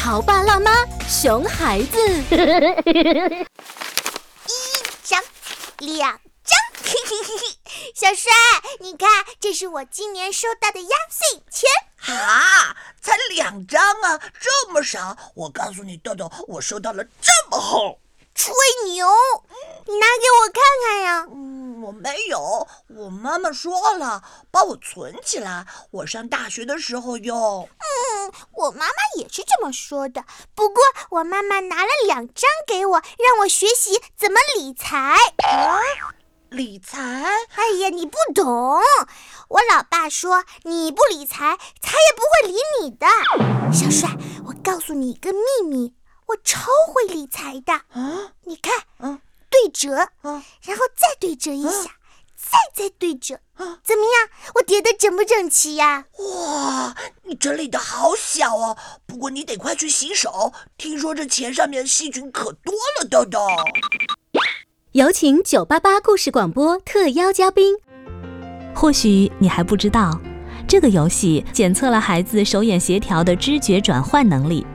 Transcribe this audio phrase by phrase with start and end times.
[0.00, 0.72] 潮爸辣妈，
[1.06, 1.98] 熊孩子。
[2.08, 2.32] 一
[5.04, 5.22] 张，
[5.76, 7.44] 两张，嘿嘿嘿嘿。
[7.94, 8.32] 小帅，
[8.78, 9.06] 你看，
[9.38, 11.68] 这是我今年收到的压岁钱。
[12.16, 15.14] 啊，才两张啊，这么少！
[15.34, 17.98] 我告诉你，豆豆，我收到了这么厚。
[18.34, 18.54] 吹
[18.86, 19.06] 牛！
[19.84, 21.26] 你拿给我看看呀。
[21.30, 27.68] 嗯，我没有，我妈妈说了，帮我存起来，我上大学的时候用。
[28.30, 30.24] 嗯，我妈妈也是这么说的。
[30.54, 35.16] 不过我妈妈拿了两张给我，让我学习怎么理财。
[35.38, 35.80] 啊，
[36.48, 37.00] 理财？
[37.00, 38.44] 哎呀，你不懂。
[39.48, 43.06] 我老爸说，你不理财，财也不会理你的。
[43.72, 44.10] 小帅，
[44.46, 45.94] 我告诉你一个秘密。
[46.26, 48.32] 我超会理财的啊！
[48.44, 49.20] 你看，嗯，
[49.50, 51.90] 对折，嗯，然后再对折一下，
[52.36, 54.30] 再再对折，怎么样？
[54.54, 56.04] 我叠的整不整齐呀？
[56.40, 56.94] 哇，
[57.24, 58.76] 你整理的好小哦！
[59.04, 63.40] 不过你得快去洗手，听说这钱上面细菌可多了，豆豆。
[64.92, 67.74] 有请九八八故事广播特邀嘉宾。
[68.74, 70.18] 或许你还不知道，
[70.66, 74.66] 这个游戏检测了孩子手眼协调的知觉转换能力。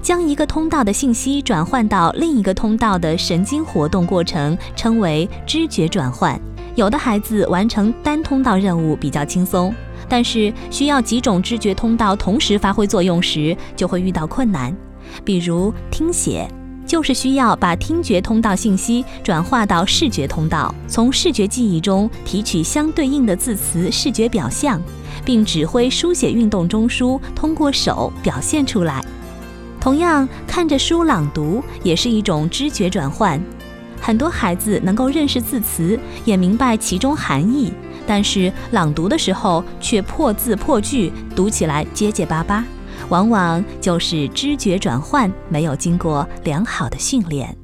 [0.00, 6.40] 将一个通道的信息转换到另一个通道的神经活动过程称为知觉转换。
[6.76, 9.74] 有的孩子完成单通道任务比较轻松，
[10.08, 14.74] 但是需要几种知觉通道同时发挥作用时，就会遇到困难。
[15.24, 16.48] 比如听写，
[16.86, 24.80] 就是需要把听觉通道信息转化到视觉通道，从视觉记忆中提取相对应的字词视觉表象，
[25.24, 29.04] 并指挥书写运动中枢通过手表现出来。
[29.80, 33.40] 同样，看着书朗读也是一种知觉转换。
[34.00, 37.72] 很多孩子能够认识字词，也明白其中含义，
[38.06, 42.64] 但是朗读的时候却破字破句，读起来结结巴巴，
[43.08, 47.56] 往往就是知觉转换没有经过良好的训练。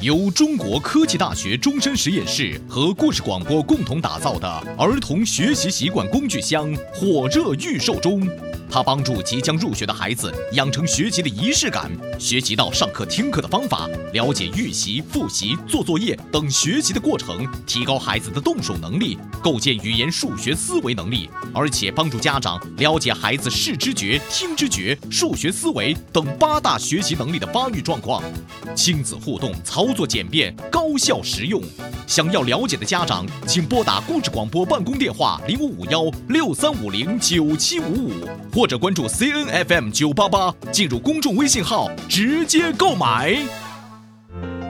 [0.00, 8.28] 由中国科技大学终身实验室和故事广播共同打造的儿童学习习惯工具箱火热预售中。
[8.72, 28.22] 它帮助即将入学的孩子养成学习的仪式感，学习到上课听课的方法，了解预习、复习、做作业等学习的过程，提高孩子的动手能力，构建语言数学思维能力，而且帮助家长了解孩子视知觉、听知觉、数学思维等八大学习能力的发育状况。
[28.74, 31.62] 亲子互动，操作简便，高效实用。
[32.06, 38.12] 想要了解的家长，请拨打故事广播办公电话零五五幺六三五零九七五五
[38.62, 38.72] 或。
[38.72, 43.36] 者关注 C N F M 九八八，进入公众微信号直接购买。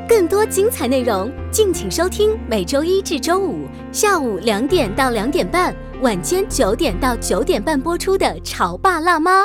[0.09, 9.45] 更多精彩内容，敬请收听每周一至周五下午两点到两点半，晚间九点到九点半播出的《潮爸辣妈》。